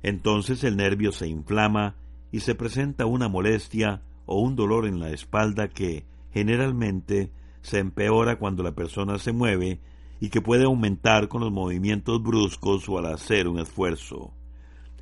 Entonces 0.01 0.63
el 0.63 0.77
nervio 0.77 1.11
se 1.11 1.27
inflama 1.27 1.95
y 2.31 2.39
se 2.39 2.55
presenta 2.55 3.05
una 3.05 3.29
molestia 3.29 4.01
o 4.25 4.41
un 4.41 4.55
dolor 4.55 4.87
en 4.87 4.99
la 4.99 5.11
espalda 5.11 5.67
que, 5.67 6.07
generalmente, 6.31 7.31
se 7.61 7.77
empeora 7.77 8.39
cuando 8.39 8.63
la 8.63 8.73
persona 8.73 9.19
se 9.19 9.31
mueve 9.31 9.79
y 10.19 10.29
que 10.29 10.41
puede 10.41 10.63
aumentar 10.63 11.27
con 11.27 11.41
los 11.41 11.51
movimientos 11.51 12.19
bruscos 12.23 12.89
o 12.89 12.97
al 12.97 13.13
hacer 13.13 13.47
un 13.47 13.59
esfuerzo. 13.59 14.33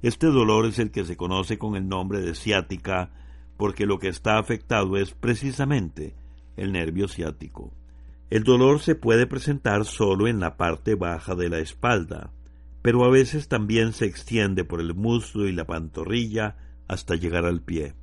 Este 0.02 0.28
dolor 0.28 0.66
es 0.66 0.80
el 0.80 0.92
que 0.92 1.06
se 1.06 1.16
conoce 1.16 1.58
con 1.58 1.78
el 1.78 1.88
nombre 1.88 2.20
de 2.20 2.36
ciática 2.36 3.14
porque 3.56 3.86
lo 3.86 4.00
que 4.00 4.10
está 4.10 4.38
afectado 4.38 4.98
es 4.98 5.14
precisamente 5.14 6.14
el 6.58 6.72
nervio 6.72 7.08
ciático. 7.08 7.74
El 8.30 8.44
dolor 8.44 8.80
se 8.80 8.96
puede 8.96 9.28
presentar 9.28 9.86
solo 9.86 10.28
en 10.28 10.40
la 10.40 10.58
parte 10.58 10.96
baja 10.96 11.36
de 11.36 11.50
la 11.50 11.60
espalda, 11.60 12.32
pero 12.82 13.04
a 13.04 13.10
veces 13.10 13.48
también 13.48 13.94
se 13.94 14.06
extiende 14.06 14.64
por 14.64 14.82
el 14.82 14.94
muslo 14.94 15.48
y 15.48 15.52
la 15.52 15.66
pantorrilla 15.66 16.58
hasta 16.88 17.16
llegar 17.16 17.46
al 17.46 17.62
pie. 17.62 17.94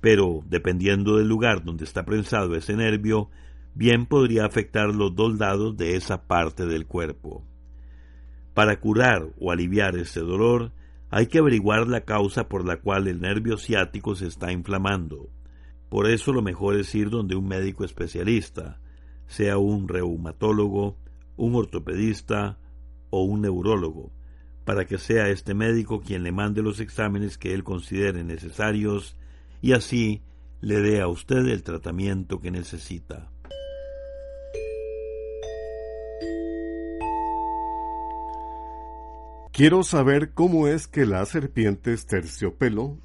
Pero, 0.00 0.42
dependiendo 0.46 1.16
del 1.16 1.28
lugar 1.28 1.64
donde 1.64 1.84
está 1.84 2.04
prensado 2.04 2.54
ese 2.54 2.76
nervio, 2.76 3.30
bien 3.74 4.06
podría 4.06 4.44
afectar 4.44 4.94
los 4.94 5.14
dos 5.14 5.38
lados 5.38 5.76
de 5.76 5.96
esa 5.96 6.26
parte 6.26 6.66
del 6.66 6.86
cuerpo. 6.86 7.44
Para 8.54 8.80
curar 8.80 9.28
o 9.38 9.52
aliviar 9.52 9.96
ese 9.96 10.20
dolor, 10.20 10.72
hay 11.10 11.26
que 11.26 11.38
averiguar 11.38 11.88
la 11.88 12.02
causa 12.02 12.48
por 12.48 12.66
la 12.66 12.78
cual 12.78 13.08
el 13.08 13.20
nervio 13.20 13.56
ciático 13.56 14.14
se 14.14 14.26
está 14.26 14.52
inflamando. 14.52 15.30
Por 15.88 16.08
eso 16.08 16.32
lo 16.32 16.42
mejor 16.42 16.76
es 16.76 16.94
ir 16.94 17.10
donde 17.10 17.34
un 17.34 17.48
médico 17.48 17.84
especialista, 17.84 18.78
sea 19.26 19.58
un 19.58 19.88
reumatólogo, 19.88 20.96
un 21.36 21.54
ortopedista 21.54 22.58
o 23.10 23.22
un 23.22 23.42
neurólogo, 23.42 24.10
para 24.64 24.84
que 24.84 24.98
sea 24.98 25.28
este 25.28 25.54
médico 25.54 26.00
quien 26.00 26.22
le 26.22 26.32
mande 26.32 26.62
los 26.62 26.80
exámenes 26.80 27.38
que 27.38 27.54
él 27.54 27.64
considere 27.64 28.22
necesarios 28.24 29.16
y 29.62 29.72
así 29.72 30.22
le 30.60 30.80
dé 30.80 31.00
a 31.00 31.08
usted 31.08 31.46
el 31.46 31.62
tratamiento 31.62 32.40
que 32.40 32.50
necesita. 32.50 33.30
Quiero 39.52 39.82
saber 39.82 40.34
cómo 40.34 40.68
es 40.68 40.86
que 40.86 41.04
las 41.04 41.30
serpientes 41.30 42.06
terciopelo 42.06 42.98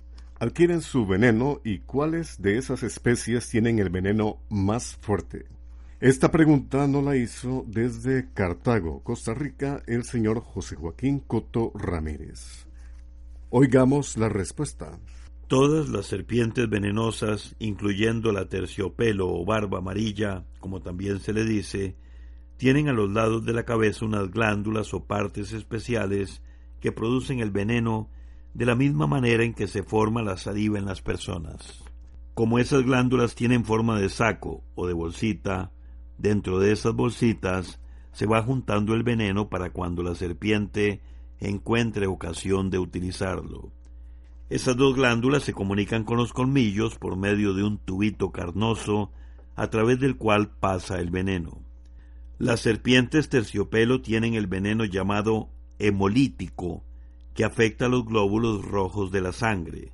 adquieren 0.44 0.82
su 0.82 1.06
veneno 1.06 1.62
y 1.64 1.80
cuáles 1.80 2.42
de 2.42 2.58
esas 2.58 2.84
especies 2.84 3.50
tienen 3.50 3.80
el 3.80 3.90
veneno 3.90 4.40
más 4.50 4.98
fuerte. 4.98 5.46
Esta 6.02 6.32
pregunta 6.32 6.86
no 6.86 7.02
la 7.02 7.16
hizo 7.16 7.64
desde 7.66 8.28
Cartago, 8.34 9.02
Costa 9.04 9.34
Rica, 9.34 9.82
el 9.88 10.04
señor 10.04 10.42
José 10.42 10.76
Joaquín 10.76 11.20
Coto 11.20 11.72
Ramírez. 11.76 12.68
Oigamos 13.52 14.18
la 14.18 14.28
respuesta. 14.28 15.00
Todas 15.48 15.88
las 15.88 16.08
serpientes 16.08 16.70
venenosas, 16.70 17.56
incluyendo 17.60 18.34
la 18.34 18.50
terciopelo 18.50 19.30
o 19.30 19.46
barba 19.46 19.78
amarilla, 19.78 20.44
como 20.60 20.82
también 20.82 21.22
se 21.22 21.32
le 21.32 21.46
dice, 21.46 21.96
tienen 22.58 22.90
a 22.90 22.94
los 22.94 23.10
lados 23.10 23.46
de 23.46 23.54
la 23.54 23.64
cabeza 23.64 24.04
unas 24.04 24.30
glándulas 24.30 24.94
o 24.94 25.06
partes 25.06 25.54
especiales 25.54 26.42
que 26.82 26.92
producen 26.92 27.40
el 27.40 27.52
veneno 27.52 28.10
de 28.54 28.66
la 28.66 28.76
misma 28.76 29.08
manera 29.08 29.44
en 29.44 29.54
que 29.54 29.68
se 29.68 29.84
forma 29.84 30.22
la 30.22 30.38
saliva 30.38 30.78
en 30.78 30.86
las 30.86 31.02
personas. 31.02 31.84
Como 32.34 32.60
esas 32.60 32.84
glándulas 32.84 33.36
tienen 33.36 33.66
forma 33.66 34.00
de 34.00 34.10
saco 34.10 34.64
o 34.76 34.88
de 34.88 34.94
bolsita, 34.94 35.72
dentro 36.18 36.60
de 36.60 36.72
esas 36.72 36.94
bolsitas 36.94 37.80
se 38.12 38.26
va 38.26 38.42
juntando 38.42 38.94
el 38.94 39.04
veneno 39.04 39.50
para 39.50 39.72
cuando 39.72 40.04
la 40.04 40.16
serpiente 40.16 41.02
encuentre 41.40 42.08
ocasión 42.08 42.70
de 42.70 42.80
utilizarlo. 42.80 43.72
Esas 44.50 44.78
dos 44.78 44.96
glándulas 44.96 45.44
se 45.44 45.54
comunican 45.54 46.04
con 46.04 46.18
los 46.18 46.32
colmillos 46.32 46.96
por 46.98 47.18
medio 47.18 47.54
de 47.54 47.64
un 47.64 47.80
tubito 47.80 48.32
carnoso 48.32 49.12
a 49.56 49.68
través 49.68 50.00
del 50.00 50.18
cual 50.18 50.50
pasa 50.50 51.00
el 51.00 51.10
veneno. 51.10 51.62
Las 52.38 52.60
serpientes 52.60 53.30
terciopelo 53.30 54.02
tienen 54.02 54.36
el 54.36 54.48
veneno 54.48 54.86
llamado 54.86 55.50
hemolítico, 55.80 56.84
que 57.34 57.44
afecta 57.44 57.86
a 57.86 57.90
los 57.90 58.06
glóbulos 58.06 58.64
rojos 58.64 59.12
de 59.12 59.22
la 59.22 59.32
sangre. 59.32 59.92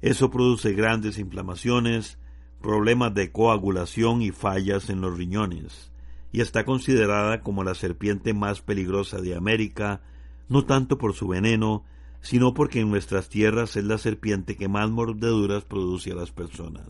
Eso 0.00 0.30
produce 0.30 0.72
grandes 0.72 1.18
inflamaciones, 1.18 2.18
problemas 2.60 3.14
de 3.14 3.32
coagulación 3.32 4.22
y 4.22 4.30
fallas 4.30 4.90
en 4.90 5.00
los 5.00 5.16
riñones, 5.16 5.92
y 6.32 6.40
está 6.40 6.64
considerada 6.64 7.40
como 7.40 7.64
la 7.64 7.74
serpiente 7.74 8.34
más 8.34 8.60
peligrosa 8.60 9.20
de 9.20 9.34
América, 9.34 10.02
no 10.48 10.64
tanto 10.64 10.98
por 10.98 11.14
su 11.14 11.28
veneno, 11.28 11.84
sino 12.20 12.54
porque 12.54 12.80
en 12.80 12.90
nuestras 12.90 13.28
tierras 13.28 13.76
es 13.76 13.84
la 13.84 13.98
serpiente 13.98 14.56
que 14.56 14.68
más 14.68 14.90
mordeduras 14.90 15.64
produce 15.64 16.12
a 16.12 16.14
las 16.14 16.32
personas. 16.32 16.88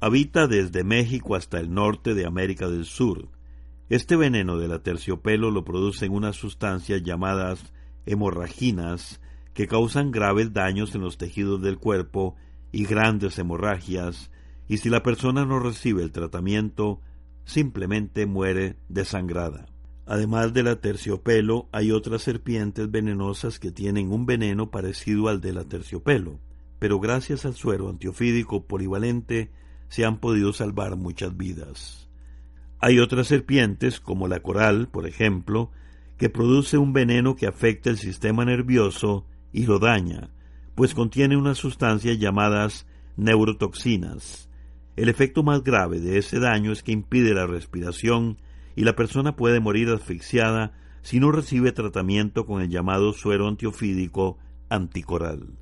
Habita 0.00 0.46
desde 0.46 0.84
México 0.84 1.34
hasta 1.34 1.60
el 1.60 1.72
norte 1.72 2.14
de 2.14 2.26
América 2.26 2.68
del 2.68 2.84
Sur. 2.84 3.28
Este 3.88 4.16
veneno 4.16 4.58
de 4.58 4.68
la 4.68 4.82
terciopelo 4.82 5.50
lo 5.50 5.64
producen 5.64 6.12
unas 6.12 6.36
sustancias 6.36 7.02
llamadas 7.02 7.72
hemorraginas 8.06 9.20
que 9.52 9.66
causan 9.66 10.10
graves 10.10 10.52
daños 10.52 10.94
en 10.94 11.02
los 11.02 11.16
tejidos 11.16 11.62
del 11.62 11.78
cuerpo 11.78 12.34
y 12.72 12.84
grandes 12.84 13.38
hemorragias, 13.38 14.30
y 14.66 14.78
si 14.78 14.88
la 14.88 15.02
persona 15.02 15.44
no 15.44 15.60
recibe 15.60 16.02
el 16.02 16.10
tratamiento, 16.10 17.00
simplemente 17.44 18.26
muere 18.26 18.76
desangrada. 18.88 19.66
Además 20.06 20.52
de 20.52 20.62
la 20.62 20.76
terciopelo, 20.80 21.68
hay 21.72 21.92
otras 21.92 22.22
serpientes 22.22 22.90
venenosas 22.90 23.58
que 23.58 23.70
tienen 23.70 24.12
un 24.12 24.26
veneno 24.26 24.70
parecido 24.70 25.28
al 25.28 25.40
de 25.40 25.52
la 25.52 25.64
terciopelo, 25.64 26.40
pero 26.78 27.00
gracias 27.00 27.46
al 27.46 27.54
suero 27.54 27.88
antiofídico 27.88 28.64
polivalente 28.64 29.50
se 29.88 30.04
han 30.04 30.18
podido 30.18 30.52
salvar 30.52 30.96
muchas 30.96 31.36
vidas. 31.36 32.08
Hay 32.80 32.98
otras 32.98 33.28
serpientes, 33.28 34.00
como 34.00 34.28
la 34.28 34.40
coral, 34.40 34.88
por 34.88 35.06
ejemplo, 35.06 35.70
que 36.18 36.30
produce 36.30 36.78
un 36.78 36.92
veneno 36.92 37.36
que 37.36 37.46
afecta 37.46 37.90
el 37.90 37.98
sistema 37.98 38.44
nervioso 38.44 39.26
y 39.52 39.66
lo 39.66 39.78
daña, 39.78 40.30
pues 40.74 40.94
contiene 40.94 41.36
unas 41.36 41.58
sustancias 41.58 42.18
llamadas 42.18 42.86
neurotoxinas. 43.16 44.48
El 44.96 45.08
efecto 45.08 45.42
más 45.42 45.62
grave 45.64 46.00
de 46.00 46.18
ese 46.18 46.38
daño 46.38 46.72
es 46.72 46.82
que 46.82 46.92
impide 46.92 47.34
la 47.34 47.46
respiración 47.46 48.38
y 48.76 48.84
la 48.84 48.96
persona 48.96 49.36
puede 49.36 49.60
morir 49.60 49.88
asfixiada 49.90 50.72
si 51.02 51.20
no 51.20 51.32
recibe 51.32 51.72
tratamiento 51.72 52.46
con 52.46 52.62
el 52.62 52.70
llamado 52.70 53.12
suero 53.12 53.48
antiofídico 53.48 54.38
anticoral. 54.68 55.58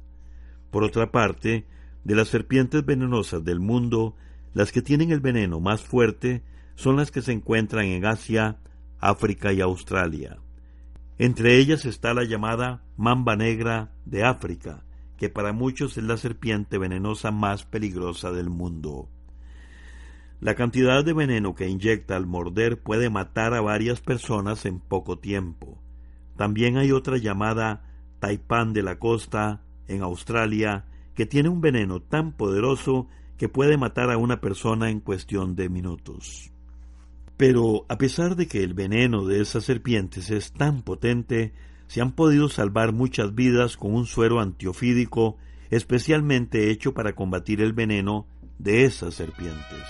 Por 0.70 0.84
otra 0.84 1.10
parte, 1.10 1.66
de 2.04 2.14
las 2.14 2.28
serpientes 2.28 2.84
venenosas 2.84 3.44
del 3.44 3.60
mundo, 3.60 4.16
las 4.54 4.72
que 4.72 4.82
tienen 4.82 5.10
el 5.10 5.20
veneno 5.20 5.60
más 5.60 5.82
fuerte 5.82 6.42
son 6.74 6.96
las 6.96 7.10
que 7.10 7.22
se 7.22 7.32
encuentran 7.32 7.86
en 7.86 8.04
Asia, 8.04 8.58
África 9.02 9.52
y 9.52 9.60
Australia. 9.60 10.38
Entre 11.18 11.58
ellas 11.58 11.84
está 11.84 12.14
la 12.14 12.22
llamada 12.22 12.84
mamba 12.96 13.34
negra 13.34 13.90
de 14.04 14.22
África, 14.22 14.84
que 15.16 15.28
para 15.28 15.52
muchos 15.52 15.98
es 15.98 16.04
la 16.04 16.16
serpiente 16.16 16.78
venenosa 16.78 17.32
más 17.32 17.64
peligrosa 17.64 18.30
del 18.30 18.48
mundo. 18.48 19.08
La 20.38 20.54
cantidad 20.54 21.04
de 21.04 21.14
veneno 21.14 21.56
que 21.56 21.68
inyecta 21.68 22.16
al 22.16 22.26
morder 22.26 22.80
puede 22.80 23.10
matar 23.10 23.54
a 23.54 23.60
varias 23.60 24.00
personas 24.00 24.66
en 24.66 24.78
poco 24.78 25.18
tiempo. 25.18 25.82
También 26.36 26.76
hay 26.76 26.92
otra 26.92 27.16
llamada 27.16 27.82
taipán 28.20 28.72
de 28.72 28.84
la 28.84 29.00
costa, 29.00 29.62
en 29.88 30.02
Australia, 30.02 30.84
que 31.16 31.26
tiene 31.26 31.48
un 31.48 31.60
veneno 31.60 32.00
tan 32.00 32.32
poderoso 32.32 33.08
que 33.36 33.48
puede 33.48 33.76
matar 33.76 34.12
a 34.12 34.16
una 34.16 34.40
persona 34.40 34.90
en 34.90 35.00
cuestión 35.00 35.56
de 35.56 35.68
minutos. 35.68 36.51
Pero 37.36 37.86
a 37.88 37.98
pesar 37.98 38.36
de 38.36 38.46
que 38.46 38.62
el 38.62 38.74
veneno 38.74 39.24
de 39.24 39.40
esas 39.40 39.64
serpientes 39.64 40.30
es 40.30 40.52
tan 40.52 40.82
potente, 40.82 41.52
se 41.86 42.00
han 42.00 42.12
podido 42.12 42.48
salvar 42.48 42.92
muchas 42.92 43.34
vidas 43.34 43.76
con 43.76 43.94
un 43.94 44.06
suero 44.06 44.40
antiofídico 44.40 45.36
especialmente 45.72 46.70
hecho 46.70 46.92
para 46.92 47.14
combatir 47.14 47.62
el 47.62 47.72
veneno 47.72 48.26
de 48.58 48.84
esas 48.84 49.14
serpientes. 49.14 49.82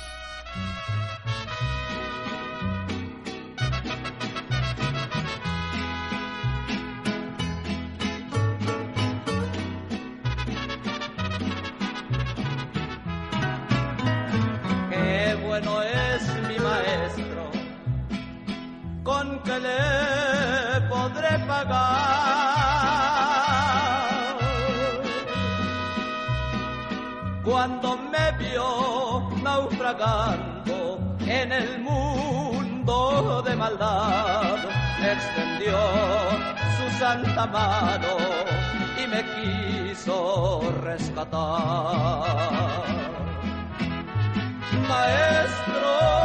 Cuando 27.53 27.97
me 27.97 28.33
vio 28.39 29.29
naufragando 29.43 30.99
en 31.21 31.53
el 31.53 31.81
mundo 31.81 33.43
de 33.43 33.55
maldad, 33.55 34.57
extendió 35.01 35.79
su 36.77 36.99
santa 36.99 37.47
mano 37.47 38.17
y 39.01 39.07
me 39.07 39.23
quiso 39.35 40.61
rescatar. 40.83 42.33
Maestro, 44.89 46.22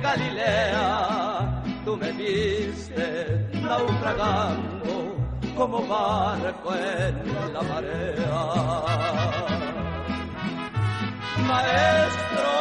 Galilea, 0.00 1.62
tú 1.84 1.96
me 1.96 2.12
viste 2.12 3.48
naufragando 3.52 5.16
como 5.56 5.86
barco 5.86 6.74
en 6.74 7.52
la 7.54 7.62
marea. 7.62 8.42
Maestro, 11.48 12.52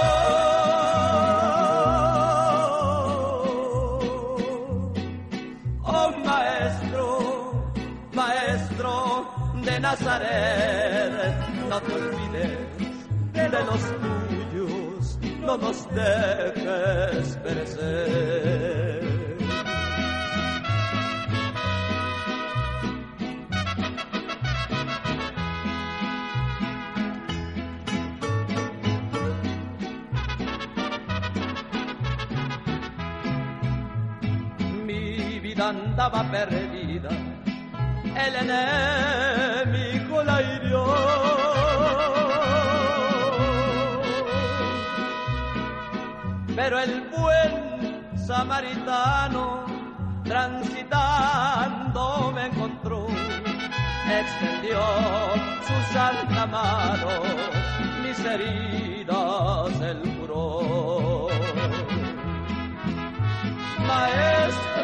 oh 5.84 6.12
maestro, 6.26 7.74
maestro 8.14 9.26
de 9.64 9.80
Nazaret, 9.80 11.50
no 11.70 11.82
te 11.82 11.94
olvides 11.94 12.52
de 13.34 13.64
los 13.66 14.15
no 15.58 15.68
nos 15.68 15.88
dejes 15.94 17.38
perecer. 17.38 19.04
Mi 34.86 35.40
vida 35.40 35.70
andaba 35.70 36.24
perdida, 36.32 37.10
el 38.26 38.36
enemigo 38.36 40.24
la 40.24 40.42
pero 46.66 46.80
el 46.80 47.02
buen 47.16 48.18
samaritano 48.18 49.66
transitando 50.24 52.02
me 52.34 52.48
encontró, 52.48 53.06
extendió 54.20 54.82
su 55.68 55.94
santa 55.94 56.48
mano, 56.48 57.08
mis 58.02 58.20
heridas 58.20 59.80
el 59.80 60.00
curó. 60.18 61.28
Maestro, 63.88 64.75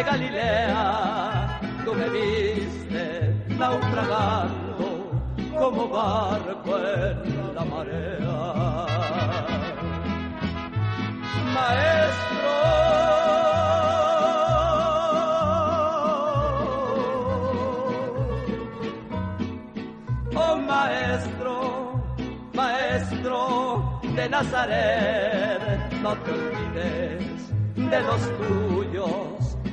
de 0.00 0.06
Galilea, 0.06 1.60
tú 1.84 1.94
me 1.94 2.08
viste 2.08 3.34
naufragando 3.48 5.10
como 5.58 5.88
barco 5.88 6.78
en 6.78 7.54
la 7.54 7.64
marea. 7.72 8.86
Maestro, 11.56 12.52
oh 20.36 20.56
maestro, 20.56 22.02
maestro 22.54 24.00
de 24.16 24.28
Nazaret, 24.30 25.92
no 26.02 26.12
te 26.22 26.30
olvides 26.30 27.40
de 27.76 28.00
los 28.08 28.22
tuyos 28.38 29.19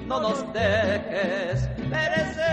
no 0.08 0.22
nos 0.22 0.54
dejes 0.54 1.68
perecer. 1.90 2.48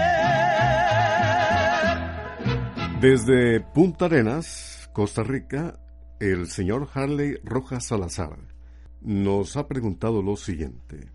Desde 3.01 3.61
Punta 3.61 4.07
Arenas, 4.07 4.89
Costa 4.93 5.23
Rica, 5.23 5.79
el 6.21 6.49
señor 6.49 6.89
Harley 6.93 7.39
Rojas 7.45 7.87
Salazar 7.87 8.39
nos 9.01 9.57
ha 9.57 9.69
preguntado 9.69 10.23
lo 10.23 10.37
siguiente. 10.37 11.11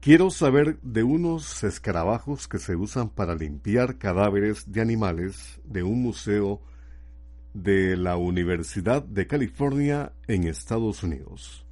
Quiero 0.00 0.30
saber 0.30 0.80
de 0.82 1.02
unos 1.02 1.62
escarabajos 1.64 2.48
que 2.48 2.58
se 2.58 2.76
usan 2.76 3.08
para 3.10 3.34
limpiar 3.34 3.98
cadáveres 3.98 4.70
de 4.70 4.80
animales 4.80 5.60
de 5.64 5.82
un 5.82 6.02
museo 6.02 6.60
de 7.52 7.96
la 7.96 8.16
Universidad 8.16 9.02
de 9.02 9.26
California 9.26 10.12
en 10.26 10.44
Estados 10.44 11.02
Unidos. 11.02 11.64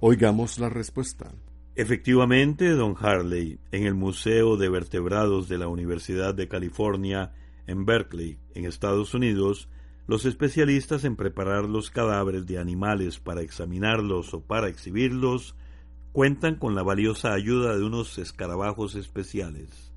Oigamos 0.00 0.58
la 0.58 0.68
respuesta. 0.68 1.30
Efectivamente, 1.78 2.70
don 2.70 2.96
Harley, 2.98 3.60
en 3.70 3.86
el 3.86 3.94
Museo 3.94 4.56
de 4.56 4.68
Vertebrados 4.68 5.48
de 5.48 5.58
la 5.58 5.68
Universidad 5.68 6.34
de 6.34 6.48
California 6.48 7.30
en 7.68 7.86
Berkeley, 7.86 8.36
en 8.56 8.64
Estados 8.64 9.14
Unidos, 9.14 9.68
los 10.08 10.24
especialistas 10.24 11.04
en 11.04 11.14
preparar 11.14 11.66
los 11.66 11.92
cadáveres 11.92 12.46
de 12.46 12.58
animales 12.58 13.20
para 13.20 13.42
examinarlos 13.42 14.34
o 14.34 14.40
para 14.40 14.66
exhibirlos 14.66 15.54
cuentan 16.10 16.56
con 16.56 16.74
la 16.74 16.82
valiosa 16.82 17.32
ayuda 17.32 17.78
de 17.78 17.84
unos 17.84 18.18
escarabajos 18.18 18.96
especiales. 18.96 19.92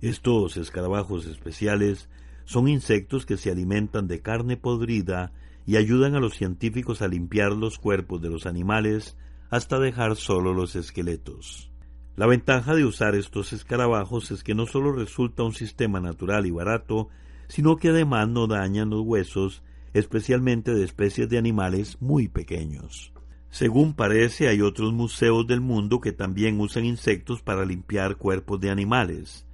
Estos 0.00 0.56
escarabajos 0.56 1.26
especiales 1.26 2.08
son 2.44 2.66
insectos 2.66 3.24
que 3.24 3.36
se 3.36 3.52
alimentan 3.52 4.08
de 4.08 4.20
carne 4.20 4.56
podrida 4.56 5.30
y 5.64 5.76
ayudan 5.76 6.16
a 6.16 6.20
los 6.20 6.34
científicos 6.34 7.02
a 7.02 7.06
limpiar 7.06 7.52
los 7.52 7.78
cuerpos 7.78 8.20
de 8.20 8.30
los 8.30 8.46
animales 8.46 9.16
hasta 9.50 9.78
dejar 9.78 10.16
solo 10.16 10.54
los 10.54 10.76
esqueletos. 10.76 11.70
La 12.16 12.26
ventaja 12.26 12.74
de 12.74 12.84
usar 12.84 13.14
estos 13.14 13.52
escarabajos 13.52 14.30
es 14.30 14.44
que 14.44 14.54
no 14.54 14.66
solo 14.66 14.92
resulta 14.92 15.42
un 15.42 15.52
sistema 15.52 16.00
natural 16.00 16.46
y 16.46 16.50
barato, 16.50 17.08
sino 17.48 17.76
que 17.76 17.88
además 17.88 18.28
no 18.28 18.46
dañan 18.46 18.90
los 18.90 19.02
huesos, 19.02 19.62
especialmente 19.92 20.72
de 20.72 20.84
especies 20.84 21.28
de 21.28 21.38
animales 21.38 22.00
muy 22.00 22.28
pequeños. 22.28 23.12
Según 23.50 23.94
parece, 23.94 24.46
hay 24.46 24.60
otros 24.60 24.92
museos 24.92 25.46
del 25.46 25.60
mundo 25.60 26.00
que 26.00 26.12
también 26.12 26.60
usan 26.60 26.84
insectos 26.84 27.42
para 27.42 27.64
limpiar 27.64 28.16
cuerpos 28.16 28.60
de 28.60 28.70
animales, 28.70 29.46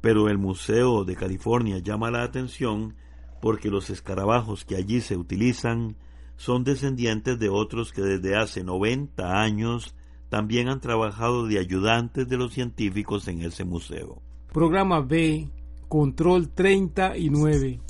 pero 0.00 0.28
el 0.28 0.38
Museo 0.38 1.04
de 1.04 1.16
California 1.16 1.78
llama 1.78 2.12
la 2.12 2.22
atención 2.22 2.94
porque 3.42 3.70
los 3.70 3.90
escarabajos 3.90 4.64
que 4.64 4.76
allí 4.76 5.00
se 5.00 5.16
utilizan 5.16 5.96
son 6.40 6.64
descendientes 6.64 7.38
de 7.38 7.50
otros 7.50 7.92
que 7.92 8.00
desde 8.00 8.34
hace 8.34 8.64
90 8.64 9.42
años 9.42 9.94
también 10.30 10.68
han 10.68 10.80
trabajado 10.80 11.46
de 11.46 11.58
ayudantes 11.58 12.26
de 12.26 12.38
los 12.38 12.54
científicos 12.54 13.28
en 13.28 13.42
ese 13.42 13.64
museo. 13.64 14.22
Programa 14.50 15.02
B, 15.02 15.50
Control 15.86 16.48
39. 16.48 17.80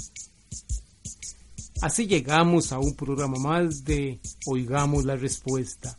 Así 1.81 2.09
llegamos 2.09 2.73
a 2.73 2.81
un 2.81 2.97
programa 2.97 3.39
más 3.39 3.85
de 3.85 4.19
Oigamos 4.47 5.05
la 5.05 5.15
Respuesta. 5.15 5.97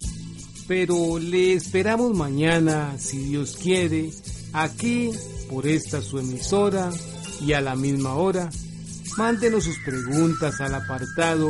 Pero 0.67 1.19
le 1.19 1.53
esperamos 1.53 2.13
mañana, 2.13 2.97
si 2.97 3.29
Dios 3.29 3.55
quiere, 3.55 4.11
aquí 4.51 5.09
por 5.49 5.65
esta 5.67 6.01
su 6.01 6.19
emisora 6.19 6.91
y 7.39 7.53
a 7.53 7.61
la 7.61 7.77
misma 7.77 8.15
hora. 8.15 8.49
Mándenos 9.17 9.63
sus 9.63 9.79
preguntas 9.79 10.59
al 10.59 10.75
apartado 10.75 11.49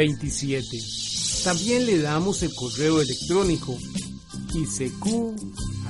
27. 0.00 0.66
También 1.44 1.84
le 1.84 1.98
damos 1.98 2.42
el 2.42 2.54
correo 2.54 3.02
electrónico 3.02 3.76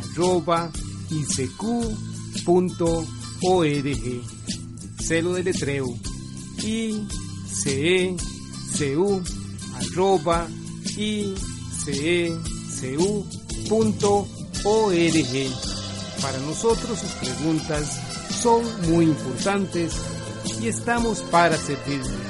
arroba 0.01 0.73
Celo 4.99 5.35
de 5.35 5.43
letreo 5.45 5.87
i 6.65 7.07
c 7.63 8.07
e 8.07 8.17
Para 16.21 16.39
nosotros 16.41 16.99
sus 16.99 17.11
preguntas 17.13 18.01
son 18.43 18.63
muy 18.91 19.05
importantes 19.05 19.93
y 20.61 20.67
estamos 20.67 21.21
para 21.31 21.57
servirle. 21.57 22.30